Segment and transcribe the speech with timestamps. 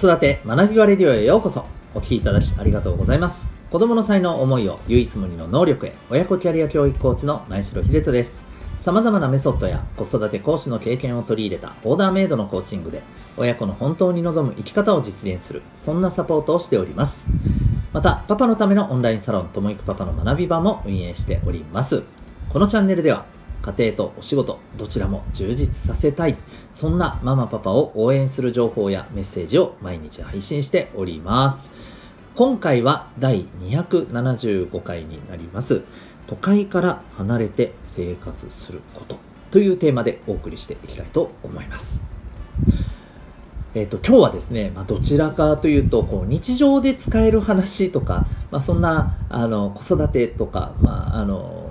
[0.00, 1.66] 育て学びはレディオへようこそ。
[1.94, 3.48] お聞きいただきありがとうございます。
[3.70, 5.94] 子供の才能思いを唯一無二の能力へ。
[6.08, 8.42] 親子キャリア教育コーチの前城秀人です。
[8.78, 13.02] 様々なメソッドや子育て講師の経験を取り入れたオーダーメイドのコーチングで
[13.36, 17.26] 親子の本当に望む生き方を実現するそんなサポートをしております。
[17.92, 22.04] またパパのためのオンラインサロンともいくパパの学び場も運営しております。
[22.48, 23.26] このチャンネルでは
[23.62, 26.36] 家庭とお仕事どちらも充実させたい。
[26.72, 31.72] そんなママパパを応援する情報やメッセージを毎日配信しております。
[32.34, 35.82] 今回は第275回になります。
[36.26, 39.18] 都会から離れて生活すること
[39.50, 42.06] というテーマでお送りしていきたいと思います。
[43.74, 51.69] えーと、今日はですね、まあ、どちらかというとこう日常で使える話とか、まあ、そんなあの子育てとか、まあ、あの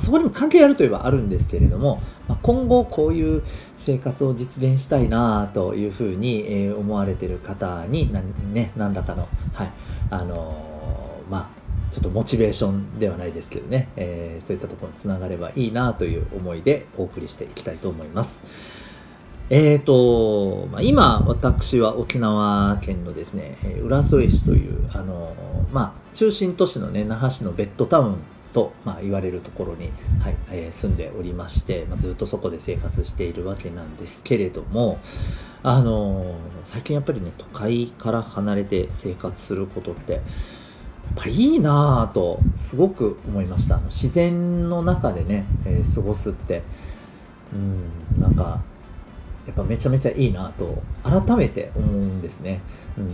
[0.00, 3.42] そこにも関係あるといえばあるんですけれども、まあ今後こういう
[3.76, 9.70] 生活を実現したいなというふうに、え思われている方に何,、ね、何らかの、はい
[10.10, 11.58] あのー、まあ、
[11.92, 18.42] ちょっとモチベーションではないですけどね、えー、そういったところにつながればいいなという思いでお送りしていきたいと思います。
[19.50, 25.34] えーとまあ、今、私は沖縄県のですね、浦添市という、あの
[25.72, 28.16] まあ、中心都市の、ね、那覇市のベッドタウン
[28.52, 34.98] と、まあ、言われるところに、はいえー、住んでおりまして、まあ、ずっとそこで生活しているわけなんですけれども、
[35.62, 40.22] あのー、最近やっぱりね都会から離れて生活することってやっ
[41.16, 43.78] ぱいいなぁとすごく思いました。
[43.86, 46.62] 自然の中でね、えー、過ごすって。
[47.52, 48.60] うんなんか
[49.48, 52.60] やっぱめちゃめちゃいいなと改めて思うんですね。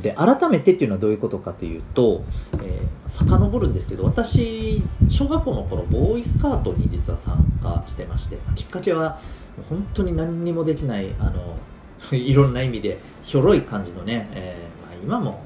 [0.02, 9.20] で改めてっていうのはどういうことかというと、えー、遡るんですけど私小学校の頃ボーイスカートに実は参加してましてきっかけは
[9.68, 11.56] 本当に何にもできないあの
[12.16, 15.44] いろんな意味でひょろい感じのね、えー、まあ、今も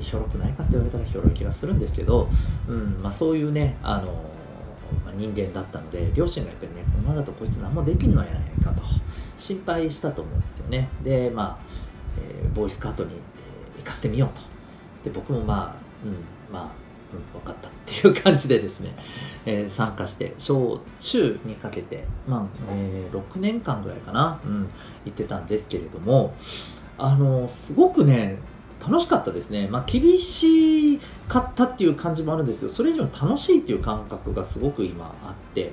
[0.00, 2.28] ひょろくないかって言われたらひょろい気がするんですけど、
[2.68, 4.12] うんまあ、そういうねあの、
[5.14, 8.82] 人間だったので両親がやっぱりねこのままだとこいつ何もできんのやないかと
[9.38, 10.88] 心配したと思うんですよね。
[11.02, 11.58] でまあ、
[12.18, 14.42] えー、ボーイスカートに、えー、行かせてみようと。
[15.04, 16.62] で僕もまあうんまあ、
[17.14, 18.92] うん、分かったっていう感じでですね、
[19.44, 24.68] えー、参加して小中にかけてまあ、えー、6年間ぐらいかな、うん、
[25.04, 26.34] 行ってたんですけれども
[26.98, 28.38] あのすごくね
[28.86, 35.72] 楽しかったですね、まあ、厳しかったっていう感じもあるんですけどそれ以上に楽しいっていう感覚がすごく今あって。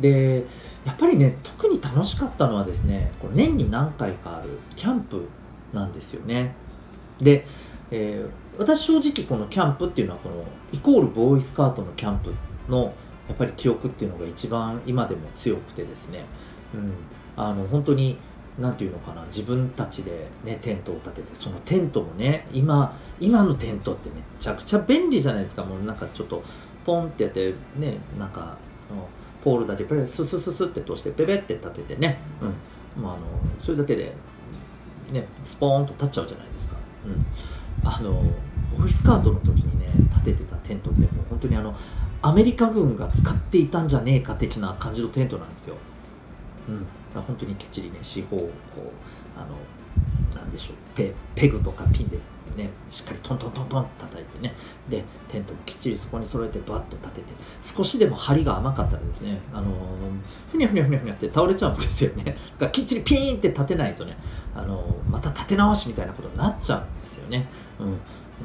[0.00, 0.44] で
[0.84, 5.28] やっぱりね特に楽しかったのはですねこれ年に何回かあるキャンプ
[5.72, 6.54] なんですよね。
[7.20, 7.46] で、
[7.90, 12.34] えー、私正直このキャンプっていうのはこのイコールボーイスカートのキャンプ
[12.68, 12.94] の
[13.28, 16.24] やっぱり記憶っていうのが一番今でも強くてですね、
[16.74, 16.92] うん、
[17.36, 18.18] あの本当に
[18.58, 25.64] なんていうのかな自分たちで、ね、テントを立ててそのテントもね今今のテントってめちゃくちゃ便利じゃないですか。
[25.64, 26.42] もうなんかちょっと
[26.84, 28.56] ポンってやってねなんか
[29.42, 32.54] ポールだけペペススススって通してペペって立ててね、うん。
[33.02, 33.22] まあ、あの
[33.58, 34.12] それだけで、
[35.10, 36.76] ね、スポーンと立っちゃうじゃないですか、
[37.06, 38.22] うん、あの
[38.76, 41.74] ボーイスカートの時にね立ててたテントってもう本当にあの
[42.20, 45.76] アメリカ軍が使っていたんじゃねえか的な感じのテントなんですよ、
[46.68, 46.86] うん。
[47.20, 50.76] 本当にきっちりね四方をこうあのなんでしょう。
[50.94, 52.18] ペペグとかピンで
[52.56, 54.54] ねしっかりトントントントン叩いてね。
[54.88, 57.32] でテントもきっちりそこに揃えてバッと立てて。
[57.62, 59.72] 少しでも針が甘かったらですねあの
[60.50, 62.24] ふにゃふにゃふにゃふにゃって倒れちゃうんですよね。
[62.24, 64.16] だからきっちりピーンって立てないとね
[64.54, 67.46] あのまた立て直しみたいなことになっちゃうんですよね、
[67.80, 67.98] うん、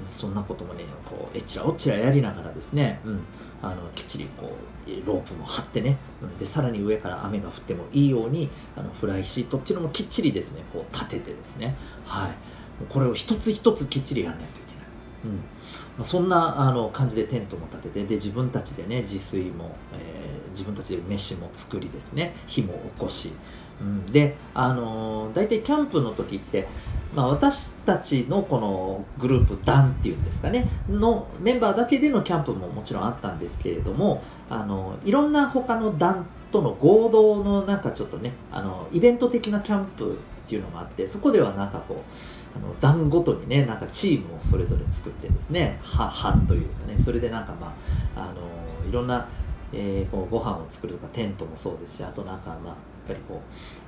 [0.07, 3.19] そんなこともねこうえちらおちらやりながらですね、うん、
[3.61, 4.55] あのきっちりこ
[4.87, 5.97] うロープも張ってね、
[6.39, 11.75] でさらに上から雨が降ってもいいようにあのフライシートっていうのもきっちりですねこう立ててですね、
[12.05, 12.31] はい、
[12.89, 14.85] これを一つ一つきっちりやらないといけない。
[15.25, 15.37] うん。
[15.97, 20.16] まあ、そんなあの感じでテントも立ててで自分たちでね自炊も、えー、
[20.57, 22.33] 自分たちで飯も作りですね。
[22.47, 23.31] 火も起こし、
[23.79, 26.67] うん、で、あのー、大体キャンプの時って、
[27.13, 30.67] まあ、私たちのこのグループ団っていうんですかね。
[30.89, 47.75] のメンバーだけでのキャンプももちろんあったんですけれども、あのー、いろんな他の団との合同のなんかちょっとねあのイベント的なキャンプっていうのがあってそこではなんかこうあの団ごとにねなんかチームをそれぞれ作ってですね班というかねそれでなんかま
[48.15, 49.27] ああのいろんな、
[49.73, 52.75] えー、こうご飯を作るとかテントもそうですしあとなんかまあやっ
[53.07, 53.41] ぱりこ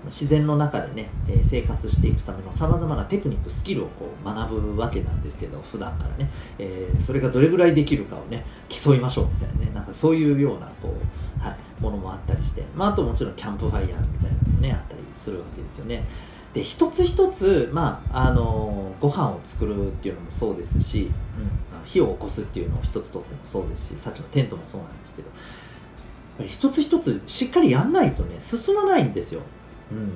[0.04, 9.72] う自然の中でね、え生活していくためのさまざまなテクニックスキルをこう学ぶわけなんですけど普段からね、えー、それがどれぐらいできるかをね競いましょうみたいなね。
[9.74, 16.06] なんかそういうようなこう、はい、ものもあったりして、まあ、あともちろんキャンプファイヤーみたいなのもねあったりするわけですよね。
[16.54, 25.30] で一つ一つ、まあ、あのご飯を作るっていうのもそうですし、うん、火を起こすっていうのを一つとってもそうですしさっきのテントもそうなんですけど
[26.40, 29.42] ぱり一つ一つしっかりやんないとね進まないんですよ、
[29.92, 30.14] うん、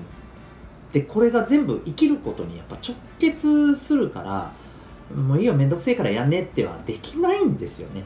[0.94, 4.52] でこれが全部生きることにやっぱ直結するから
[5.16, 8.04] もういいよめんどくせえからやんねってはできないんですよね、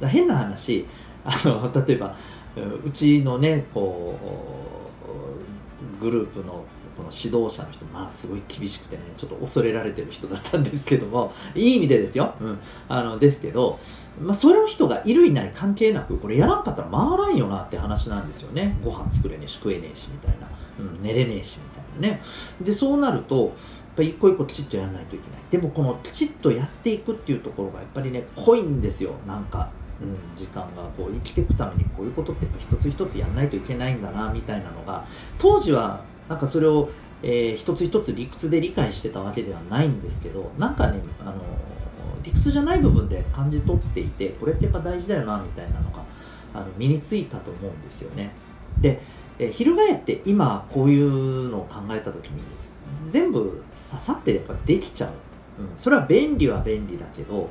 [0.00, 0.86] うん、変な話
[1.24, 2.16] あの例えば
[2.84, 4.18] うちのねこ
[6.00, 6.64] うグループの
[6.96, 12.58] この指導者の人まあすごい厳しくてねちょっと恐れられてる人だったんですけどもいい意味でですよ、うん、
[12.88, 13.78] あのですけど、
[14.20, 18.76] まあ、その人がいるいない関係なくこれやらんかったら回らんよなって話なんですよね。
[18.84, 20.48] ご飯作れねえし食えねえしみたいな、
[20.78, 22.22] うん、寝れねえしみたいなね。
[22.60, 23.52] でそうなるとやっ
[23.96, 25.40] ぱ一個一個きちっとやらないといけない。
[25.50, 29.12] でもこのきちっとやっていくっていうところがやっぱりね濃いんですよ。
[29.26, 29.70] なんか
[30.02, 35.04] うん、時間がこう生きていくためにこういうことってやっぱ一つ一つやんないといけないんだなみたいなのが
[35.38, 36.90] 当時はなんかそれを、
[37.22, 41.34] えー、一つ一つ理屈で理解してたわけではないんですけどなんかねあの
[42.22, 46.02] 理屈じゃない部分で感じ取っていてこれってやっぱ大事だよなみたいなのが
[46.54, 48.32] あの身についたと思うんですよね。
[48.80, 49.00] で、
[49.38, 52.42] えー、翻って今こういうのを考えた時に
[53.08, 55.08] 全部刺さってやっぱできちゃ
[55.58, 57.50] う、うん、それは便利は便利だけど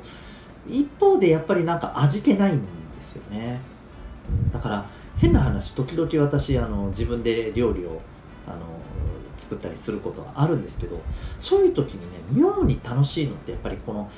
[0.68, 3.60] 一方でやっぱりなんか味気ないんですよね、
[4.52, 4.86] だから
[5.18, 8.02] 変な話時々私あの自分で料理を
[8.48, 8.58] あの
[9.38, 11.00] 作ったりすることはあるんですけど
[11.40, 14.10] そういう時にね妙に楽しいのってやっぱりこの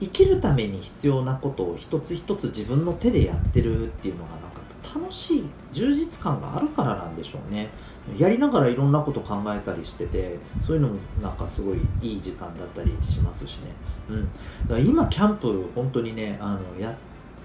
[0.00, 4.60] 生きるために必要なことを一つ一つ自分の手でやってるっていうのがなんか
[4.94, 7.70] 楽しい充実感があるからなんでしょうね。
[8.18, 13.72] やりながらいろんなこと考えたりしててそういうのもなんかすごいいい時間だったりしますしね、
[14.08, 14.28] うん、だ
[14.70, 16.96] から今キャンプ本当にねあのや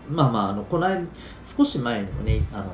[0.09, 1.05] まあまああのこの間
[1.43, 2.65] 少し前にもねあの、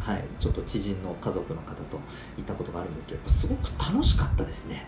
[0.00, 1.98] はい、ちょっと知人の家族の方と
[2.36, 4.86] 行ったことがあるんですけどすごく楽しかったですね、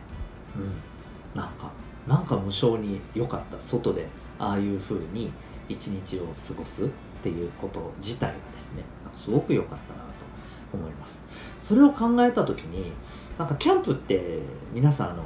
[0.56, 1.70] うん、なんか
[2.06, 4.06] なんか無性に良かった外で
[4.38, 5.30] ああいう風に
[5.68, 6.88] 一日を過ごすっ
[7.22, 8.82] ていうこと自体がですね。
[9.14, 11.24] すごく良かったなと思います。
[11.60, 12.92] それを考えた時に
[13.38, 14.40] なんかキャンプって
[14.72, 15.24] 皆さんあの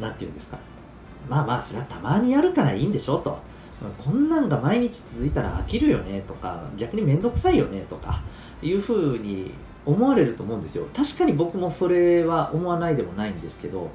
[0.00, 0.58] 何て言うんですか。
[1.28, 3.38] まあまあそれはたまにやるからいいんでしょと。
[3.90, 8.22] こんなんが毎日続いたら飽きるよねとか逆に面倒くさいよねとか
[8.62, 9.52] いうふうに
[9.84, 10.86] 思われると思うんですよ。
[10.94, 13.90] 確かに僕もそれは思わないでもないんですけど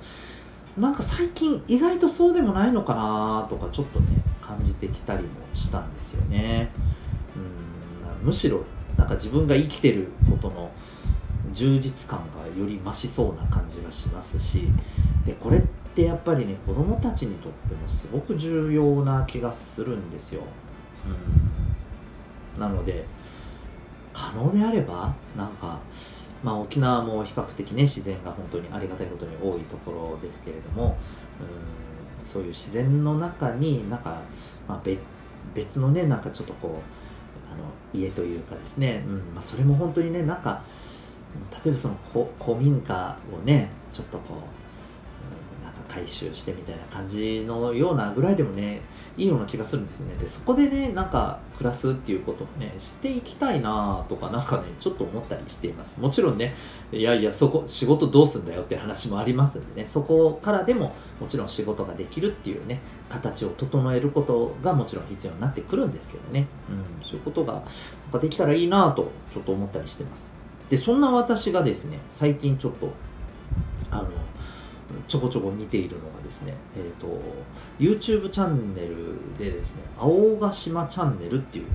[0.77, 4.07] なんか最近意外とそうでもないのかなとかちょっとね
[4.41, 6.69] 感じてきたりもしたんですよね。
[7.35, 8.63] うんむしろ
[8.97, 10.71] なんか自分が生きてることの
[11.53, 14.67] 充実感がより増しそうな感じがしますし
[15.25, 15.67] でこれって
[16.03, 20.44] やっぱりね子供たちにとってもすごく重要な気がするんですよ、
[22.55, 23.05] うん、なので
[24.13, 25.79] 可能であればなんか
[26.44, 30.97] まあ、沖縄も比較的ね自然が本当にありがたいことに多いところですけれども
[32.21, 34.21] うんそういう自然の中になんか、
[34.67, 34.81] まあ、
[35.53, 37.63] 別のねなんかちょっとこうあの
[37.94, 40.61] 家というかですね、うんまあ、それも本当にねなんか
[41.63, 41.97] 例えばその
[42.39, 44.66] 古民家をねちょっとこう
[45.97, 48.81] 回収してみたいな感じのようなぐらいでもね
[49.17, 50.15] いいような気がするんですね。
[50.15, 55.99] でそこでねなんか暮らすっていうことをねしていきたいなとかなんかねちょっと思ったりしています。
[55.99, 56.53] もちろんね
[56.91, 66.73] いやいやそこ仕事どうすんだよって話もありますんでねそこからでももちろん仕事ができるっていうね形を整えることがもちろん必要になってくるんですけどね、う
[67.06, 67.63] ん、そういうことが
[68.19, 70.31] できたらいいなとちょっと思ったりしてます。
[70.69, 72.92] でそんな私がですね最近ちょっと
[73.89, 74.09] あの
[75.07, 77.07] ちょこちょこ見ているのがですね、えーと、
[77.80, 81.66] YouTube チャンネルでですね青ヶ島チャンネルっていう、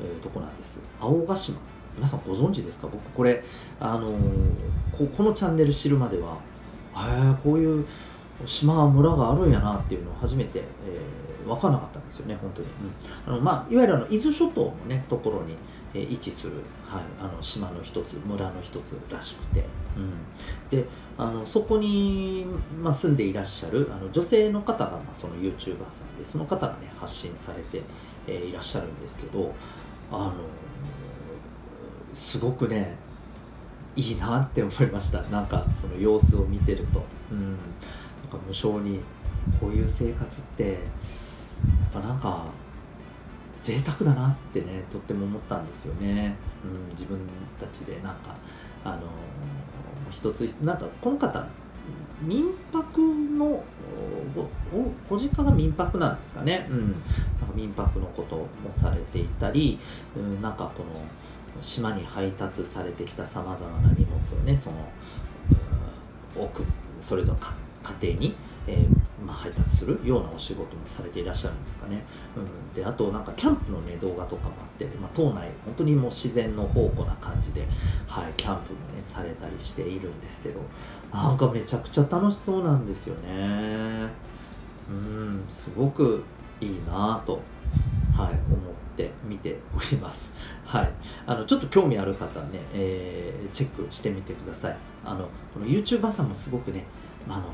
[0.00, 0.80] えー、とこなんです。
[1.00, 1.58] 青ヶ島。
[1.94, 2.88] 皆さんご存知ですか？
[2.88, 3.44] 僕これ、
[3.78, 4.18] あのー、
[4.96, 6.38] ここのチャンネル知るまでは
[6.96, 7.86] へえこういう
[8.46, 12.68] 島村があるんやなっていうのを初めて、えー、分からなかったんですよね本当に、
[13.26, 15.54] うん、あのまあ、いわゆるあの伊豆諸島のねところに
[15.94, 16.54] え位置する、
[16.86, 20.12] はい、あの島の一つ村の一つらしくて、うん、
[20.70, 20.86] で
[21.18, 22.46] あのそこに、
[22.82, 27.82] まあ、住んでいらっしゃるあの女性の方が、まあ、その YouTuber さんでその方がね発信されて、
[28.26, 29.54] えー、いらっしゃるんですけど
[30.10, 30.32] あの
[32.12, 32.96] すごくね
[33.94, 35.20] いいなって思いました。
[35.22, 37.58] なんかその様子を見てると、うん、なん
[38.30, 39.00] か無性に
[39.60, 42.46] こういう生活ってやっぱなんか
[43.62, 46.34] 贅沢だなってねとっても思ったんですよね、
[46.64, 47.20] うん、自分
[47.60, 48.34] たちでなんか
[48.84, 49.02] あの
[50.12, 51.44] 一つなんかこの方
[52.22, 53.64] 民泊の
[55.08, 57.00] ご実家が民泊なんですかね、うん、なんか
[57.54, 59.78] 民泊のこともされていたり、
[60.16, 60.90] うん、なんかこの
[61.60, 64.76] 島に配達されてきたさまざまな荷物をねその、
[66.36, 66.62] うん、送
[67.00, 67.38] それぞれ
[68.00, 68.34] 家庭に、
[68.66, 69.01] えー、
[69.32, 72.04] まあ、配達するようなお仕事もされていらっしゃるんですかね、
[72.36, 77.66] うん、であとなんかキャンプの、ね、動画とかもあって、まあ、島内本当にもう自然の宝庫な感じで、
[78.06, 80.60] はい、キャンプもねされたりしているんですけど
[81.12, 84.08] なんかめちゃくちゃ楽しそうなんですよね
[84.90, 86.22] うんすごく
[86.60, 87.40] いいなと、
[88.14, 88.36] はい、思っ
[88.96, 90.32] て見ております。
[90.64, 90.92] はい、
[91.26, 94.76] あのちょっと興味ある方はね、えー、チェックしてみてください。
[95.04, 96.84] あのこの YouTuber さんもすごくね、
[97.26, 97.46] まあ、あの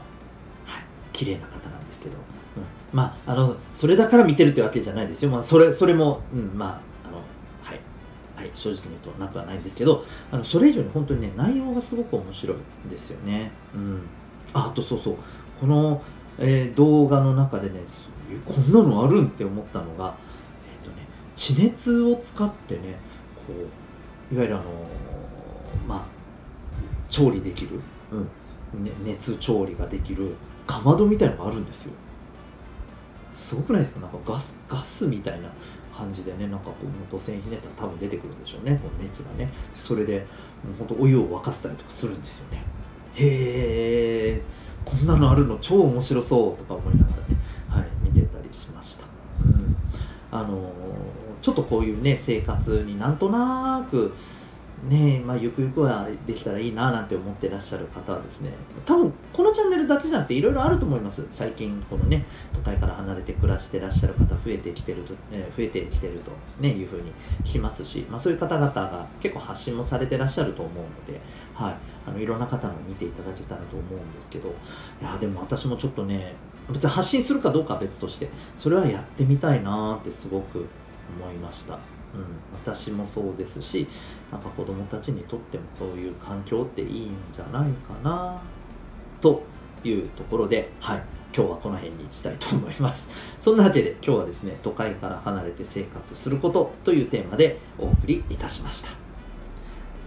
[1.19, 7.17] 綺麗な方なんですけど、うん、まああのそれだから見てるってわけじゃないですよ、まあ、それそれも、うん、まああの
[7.65, 7.81] はい、
[8.37, 10.05] はい、正直に言うとなくはないんですけど。
[10.31, 12.57] あのそれ以上に本当にね内容がすごく面白い
[12.87, 14.03] んですよね、うん、
[14.53, 15.17] ああとそうそう。
[15.61, 16.01] この、
[16.39, 17.81] えー、動画の中でね
[18.45, 20.15] こんなのあるんって思ったのが、
[20.73, 22.95] えっ、とね、地熱を使ってね
[23.35, 23.55] こ
[24.31, 24.65] ういわゆるあの
[25.89, 26.03] まあ
[27.11, 27.81] 調理できる、
[28.13, 28.29] うん。
[28.85, 30.37] ね、熱調理ができる。
[30.69, 31.93] かまどみたいのがあるんですよ。
[33.33, 34.01] すごくないですか？
[34.01, 35.49] なんかガスガスみたいな
[35.97, 38.79] 感じでねなんかこう土線ひねったら多分出てくるんでしょうね。
[38.83, 39.51] この熱がね。
[39.75, 40.27] それで
[40.65, 42.63] もうほんとお湯を沸かせたりとかするんですよね。
[43.15, 44.43] へえ
[44.85, 47.37] こんなのあるの超面白そうとか思いながらね。
[47.69, 49.05] はい見てたりしました。
[49.45, 49.77] うん。
[50.31, 50.71] あのー、
[51.41, 54.15] ちょっとこういうね生活になんとなく
[54.85, 58.53] ねまあ、ゆくゆくはできたらいいななんて思ってらっしゃる方はですね
[58.87, 66.31] 多分このチャンネルだけじゃなくていろいろあると思います最近このね都会から離れて暮らしてらっしゃる方増えてきてると、えー、増えてきてると
[66.61, 67.13] ねいうふうに
[67.45, 71.21] 聞きますし、まあ、そういう方々が結構発信もされてらっしゃると思うので、
[71.55, 71.75] はい、
[72.07, 76.35] あのいろんな方も見ていただけたらと思うんですけどいやでも私もちょっとね
[76.71, 80.67] 別に発信するかどうかは別としてそれはやってみたいなってすごく
[81.21, 81.79] 思いました。
[82.15, 82.25] うん、
[82.65, 83.87] 私もそうですし
[84.33, 88.41] なんか子供たちにとってもそういう環境っていいんじゃないかな
[89.21, 89.43] と
[89.85, 91.03] いうところで、はい、
[91.35, 93.09] 今日はこの辺にしたいと思います。
[93.41, 98.91] そんなわけで今日はですね、都会から離れて生活することというテーマでお送りいたしました。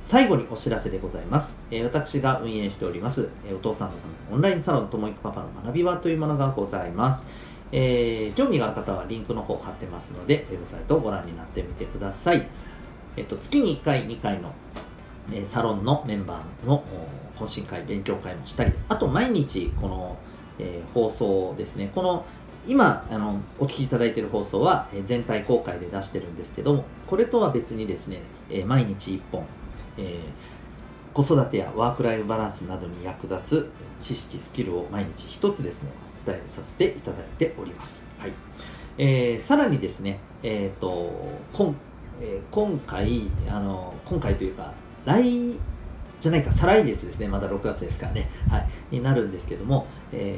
[0.04, 1.58] 最後にお知らせでございます。
[1.70, 3.94] えー、私が運営しております、えー、お父さんの
[4.34, 7.26] オンラインサロンともいくパパの学び場というものがございます。
[7.72, 12.46] えー、興味がある方はリンクの方貼ってますので、ウェブサイトをご覧になってみてください。
[13.18, 14.54] えっと、月に1回、2回の、
[15.32, 16.84] えー、サロンのメンバーの
[17.38, 20.18] 懇親会、勉強会もしたり、あと毎日この、
[20.60, 22.26] えー、放送ですね、この
[22.68, 29.46] 今あのお聞きいただいている放送は全体公開で出してるんですけどもこれとは別にですね、え毎日1本、
[29.98, 30.61] えー、
[31.14, 35.90] 子育てやワークライフバランスなどに役立つ知識スキルを毎日1つですね
[36.26, 38.06] 伝えさせていただいております。
[38.18, 38.32] はい
[38.98, 41.12] えー、さらにですね、えーと
[41.54, 41.76] 今
[42.22, 44.74] えー、今回あの、今回というか、
[45.06, 45.58] 来
[46.20, 50.38] じゃないか、再来月ですね、まだ6月ですからね、はい、になるんですけども、え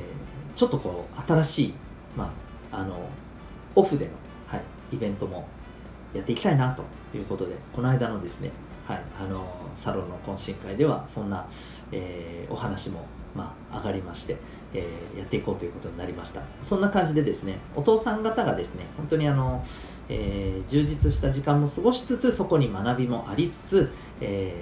[0.55, 1.73] ー、ちょっとこう、新しい、
[2.15, 2.31] ま
[2.71, 3.09] あ、あの、
[3.75, 4.11] オフでの、
[4.47, 5.45] はい、イベントも
[6.13, 8.51] やっていきたいなということで、この間のですね、
[8.87, 11.47] はい、あのサロンの懇親会ではそんな、
[11.91, 14.35] えー、お話も、まあ、上がりまして、
[14.73, 16.41] えー、やっていこうということになりました。
[16.63, 19.65] そんな感じでですねお父さん方がですね本当にあの、
[20.09, 24.53] えー、充実した時間も過ごしつつそこに学びもありつつ、え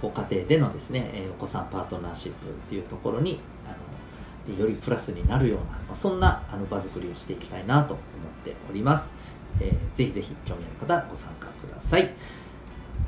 [0.00, 8.06] ご家庭でのですねお子さんパートナーシップっていうところにあのよりプラスになるような、まあ、そんなあの場作りをしていきたいなと思っ
[8.44, 9.14] ております、
[9.60, 12.10] えー、ぜひぜひ興味ある方ご参加ください。